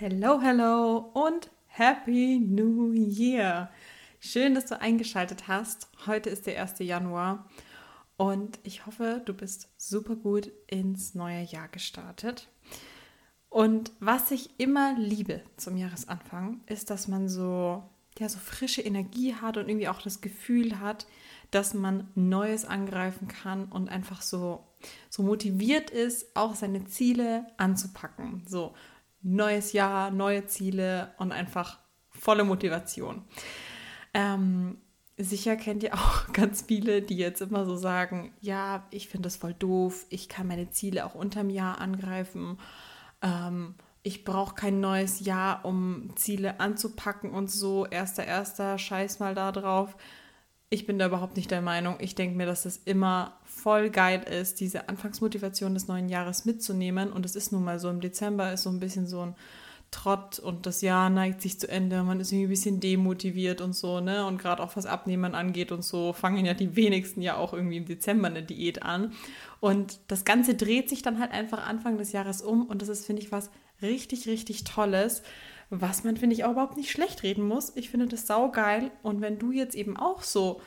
[0.00, 3.68] Hello, hello und Happy New Year!
[4.20, 5.88] Schön, dass du eingeschaltet hast.
[6.06, 6.78] Heute ist der 1.
[6.78, 7.48] Januar
[8.16, 12.46] und ich hoffe, du bist super gut ins neue Jahr gestartet.
[13.48, 17.82] Und was ich immer liebe zum Jahresanfang, ist, dass man so,
[18.20, 21.08] ja, so frische Energie hat und irgendwie auch das Gefühl hat,
[21.50, 24.64] dass man Neues angreifen kann und einfach so,
[25.10, 28.44] so motiviert ist, auch seine Ziele anzupacken.
[28.46, 28.74] So,
[29.22, 31.78] neues Jahr, neue Ziele und einfach
[32.10, 33.24] volle Motivation.
[34.14, 34.78] Ähm,
[35.16, 39.36] sicher kennt ihr auch ganz viele, die jetzt immer so sagen, ja, ich finde das
[39.36, 42.58] voll doof, ich kann meine Ziele auch unterm Jahr angreifen.
[43.22, 47.84] Ähm, ich brauche kein neues Jahr, um Ziele anzupacken und so.
[47.84, 49.96] Erster, erster, scheiß mal da drauf.
[50.70, 51.96] Ich bin da überhaupt nicht der Meinung.
[51.98, 57.10] Ich denke mir, dass das immer voll geil ist, diese Anfangsmotivation des neuen Jahres mitzunehmen.
[57.10, 59.34] Und es ist nun mal so, im Dezember ist so ein bisschen so ein
[59.90, 62.02] Trott und das Jahr neigt sich zu Ende.
[62.02, 64.26] Man ist irgendwie ein bisschen demotiviert und so, ne?
[64.26, 67.78] Und gerade auch was Abnehmen angeht und so, fangen ja die wenigsten ja auch irgendwie
[67.78, 69.12] im Dezember eine Diät an.
[69.60, 72.66] Und das Ganze dreht sich dann halt einfach Anfang des Jahres um.
[72.66, 75.22] Und das ist, finde ich, was richtig, richtig Tolles
[75.70, 77.72] was man, finde ich, auch überhaupt nicht schlecht reden muss.
[77.76, 78.90] Ich finde das saugeil.
[79.02, 80.60] Und wenn du jetzt eben auch so,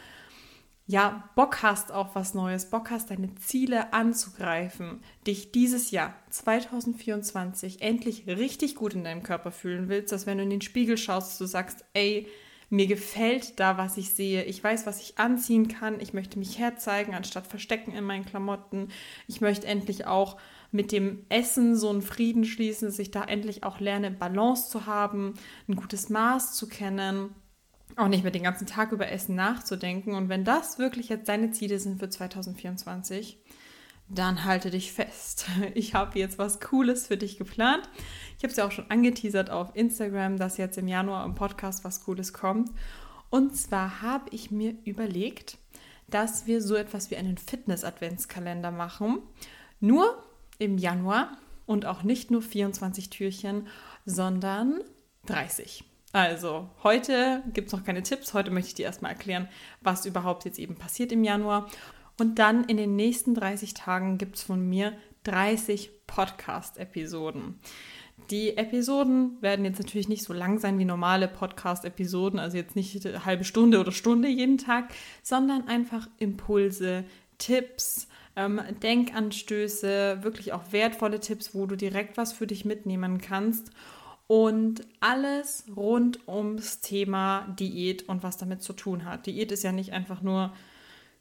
[0.86, 7.82] ja, Bock hast auf was Neues, Bock hast, deine Ziele anzugreifen, dich dieses Jahr 2024
[7.82, 11.40] endlich richtig gut in deinem Körper fühlen willst, dass wenn du in den Spiegel schaust,
[11.40, 12.28] du sagst, ey,
[12.72, 14.46] mir gefällt da, was ich sehe.
[14.46, 16.00] Ich weiß, was ich anziehen kann.
[16.00, 18.88] Ich möchte mich herzeigen, anstatt verstecken in meinen Klamotten.
[19.28, 20.38] Ich möchte endlich auch
[20.72, 24.86] mit dem Essen so einen Frieden schließen, dass ich da endlich auch lerne, Balance zu
[24.86, 25.34] haben,
[25.68, 27.36] ein gutes Maß zu kennen,
[27.98, 30.16] auch nicht mehr den ganzen Tag über Essen nachzudenken.
[30.16, 33.38] Und wenn das wirklich jetzt deine Ziele sind für 2024,
[34.14, 35.46] dann halte dich fest.
[35.74, 37.90] Ich habe jetzt was Cooles für dich geplant.
[38.38, 41.84] Ich habe es ja auch schon angeteasert auf Instagram, dass jetzt im Januar im Podcast
[41.84, 42.72] was Cooles kommt.
[43.30, 45.58] Und zwar habe ich mir überlegt,
[46.10, 49.20] dass wir so etwas wie einen Fitness-Adventskalender machen.
[49.80, 50.22] Nur
[50.60, 53.68] im Januar und auch nicht nur 24 Türchen,
[54.06, 54.82] sondern
[55.28, 55.86] 30.
[56.12, 58.34] Also heute gibt es noch keine Tipps.
[58.34, 59.48] Heute möchte ich dir erstmal erklären,
[59.80, 61.70] was überhaupt jetzt eben passiert im Januar.
[62.22, 64.94] Und dann in den nächsten 30 Tagen gibt es von mir
[65.24, 67.60] 30 Podcast-Episoden.
[68.30, 73.04] Die Episoden werden jetzt natürlich nicht so lang sein wie normale Podcast-Episoden, also jetzt nicht
[73.08, 74.94] eine halbe Stunde oder Stunde jeden Tag,
[75.24, 77.06] sondern einfach Impulse,
[77.40, 83.72] Tipps, ähm, Denkanstöße, wirklich auch wertvolle Tipps, wo du direkt was für dich mitnehmen kannst.
[84.28, 89.26] Und alles rund ums Thema Diät und was damit zu tun hat.
[89.26, 90.54] Diät ist ja nicht einfach nur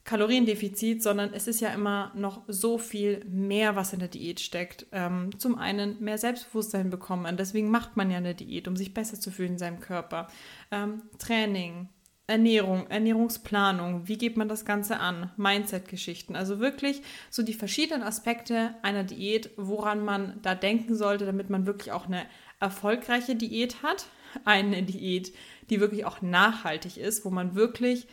[0.05, 4.87] Kaloriendefizit, sondern es ist ja immer noch so viel mehr, was in der Diät steckt.
[4.93, 7.37] Ähm, zum einen mehr Selbstbewusstsein bekommen.
[7.37, 10.29] Deswegen macht man ja eine Diät, um sich besser zu fühlen in seinem Körper.
[10.71, 11.89] Ähm, Training,
[12.31, 18.77] Ernährung, Ernährungsplanung, wie geht man das Ganze an, Mindset-Geschichten, also wirklich so die verschiedenen Aspekte
[18.83, 22.25] einer Diät, woran man da denken sollte, damit man wirklich auch eine
[22.61, 24.07] erfolgreiche Diät hat,
[24.45, 25.35] eine Diät,
[25.71, 28.07] die wirklich auch nachhaltig ist, wo man wirklich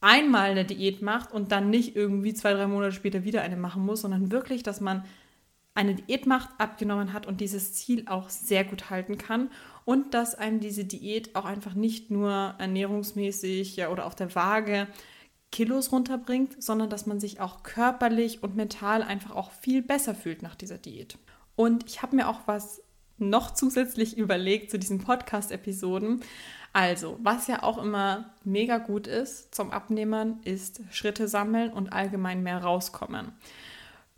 [0.00, 3.84] einmal eine Diät macht und dann nicht irgendwie zwei, drei Monate später wieder eine machen
[3.84, 5.04] muss, sondern wirklich, dass man
[5.74, 9.50] eine Diät macht, abgenommen hat und dieses Ziel auch sehr gut halten kann
[9.84, 14.88] und dass einem diese Diät auch einfach nicht nur ernährungsmäßig ja, oder auf der Waage
[15.52, 20.42] Kilos runterbringt, sondern dass man sich auch körperlich und mental einfach auch viel besser fühlt
[20.42, 21.18] nach dieser Diät.
[21.56, 22.82] Und ich habe mir auch was
[23.20, 26.22] noch zusätzlich überlegt zu diesen Podcast-Episoden.
[26.72, 32.42] Also, was ja auch immer mega gut ist zum Abnehmen, ist Schritte sammeln und allgemein
[32.42, 33.32] mehr rauskommen.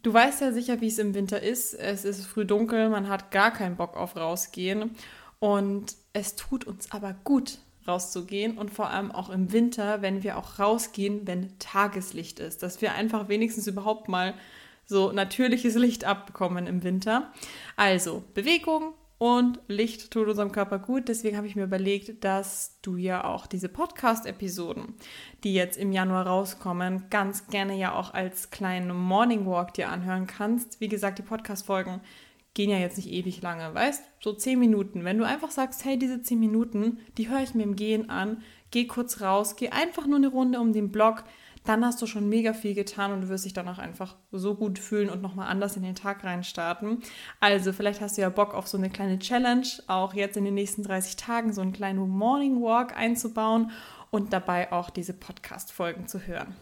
[0.02, 1.74] Du weißt ja sicher, wie es im Winter ist.
[1.74, 4.96] Es ist früh dunkel, man hat gar keinen Bock auf rausgehen.
[5.38, 10.38] Und es tut uns aber gut, rauszugehen und vor allem auch im Winter, wenn wir
[10.38, 14.34] auch rausgehen, wenn Tageslicht ist, dass wir einfach wenigstens überhaupt mal
[14.84, 17.32] so natürliches Licht abbekommen im Winter.
[17.76, 21.06] Also Bewegung und Licht tut unserem Körper gut.
[21.06, 24.94] Deswegen habe ich mir überlegt, dass du ja auch diese Podcast-Episoden,
[25.44, 30.26] die jetzt im Januar rauskommen, ganz gerne ja auch als kleinen Morning Walk dir anhören
[30.26, 30.80] kannst.
[30.80, 32.00] Wie gesagt, die Podcast-Folgen
[32.54, 34.02] gehen ja jetzt nicht ewig lange, weißt?
[34.20, 35.04] So zehn Minuten.
[35.04, 38.42] Wenn du einfach sagst, hey, diese zehn Minuten, die höre ich mir im Gehen an,
[38.72, 41.24] geh kurz raus, geh einfach nur eine Runde um den Block,
[41.64, 44.78] dann hast du schon mega viel getan und du wirst dich danach einfach so gut
[44.78, 47.02] fühlen und nochmal anders in den Tag reinstarten.
[47.40, 50.54] Also vielleicht hast du ja Bock auf so eine kleine Challenge, auch jetzt in den
[50.54, 53.70] nächsten 30 Tagen so einen kleinen Morning Walk einzubauen
[54.10, 56.54] und dabei auch diese Podcast-Folgen zu hören.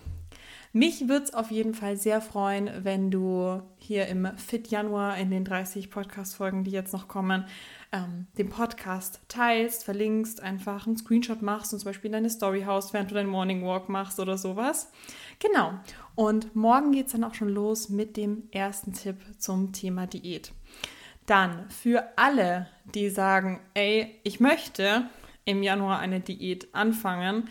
[0.72, 5.28] Mich würde es auf jeden Fall sehr freuen, wenn du hier im Fit Januar in
[5.28, 7.44] den 30 Podcast-Folgen, die jetzt noch kommen,
[7.90, 12.62] ähm, den Podcast teilst, verlinkst, einfach einen Screenshot machst und zum Beispiel in deine Story
[12.62, 14.93] haust, während du deinen Morning Walk machst oder sowas.
[15.40, 15.72] Genau.
[16.14, 20.52] Und morgen geht es dann auch schon los mit dem ersten Tipp zum Thema Diät.
[21.26, 25.08] Dann für alle, die sagen, ey, ich möchte
[25.44, 27.49] im Januar eine Diät anfangen,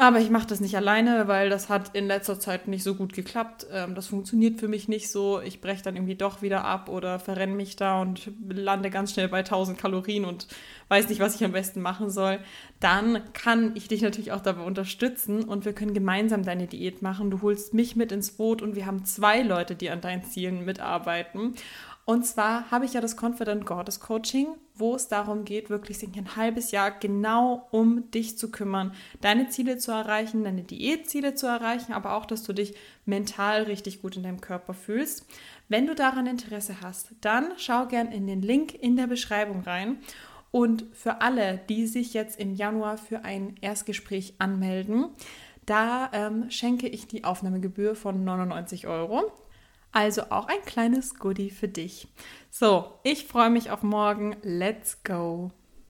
[0.00, 3.12] aber ich mache das nicht alleine, weil das hat in letzter Zeit nicht so gut
[3.12, 3.66] geklappt.
[3.70, 5.42] Ähm, das funktioniert für mich nicht so.
[5.42, 9.28] Ich breche dann irgendwie doch wieder ab oder verrenne mich da und lande ganz schnell
[9.28, 10.48] bei 1000 Kalorien und
[10.88, 12.38] weiß nicht, was ich am besten machen soll.
[12.80, 17.30] Dann kann ich dich natürlich auch dabei unterstützen und wir können gemeinsam deine Diät machen.
[17.30, 20.64] Du holst mich mit ins Boot und wir haben zwei Leute, die an deinen Zielen
[20.64, 21.56] mitarbeiten.
[22.04, 26.08] Und zwar habe ich ja das Confident Goddess Coaching, wo es darum geht, wirklich sich
[26.16, 31.46] ein halbes Jahr genau um dich zu kümmern, deine Ziele zu erreichen, deine Diätziele zu
[31.46, 32.74] erreichen, aber auch, dass du dich
[33.04, 35.26] mental richtig gut in deinem Körper fühlst.
[35.68, 39.98] Wenn du daran Interesse hast, dann schau gern in den Link in der Beschreibung rein.
[40.50, 45.10] Und für alle, die sich jetzt im Januar für ein Erstgespräch anmelden,
[45.66, 49.30] da ähm, schenke ich die Aufnahmegebühr von 99 Euro.
[49.92, 52.08] Also auch ein kleines Goodie für dich.
[52.50, 54.36] So, ich freue mich auf morgen.
[54.42, 55.50] Let's go!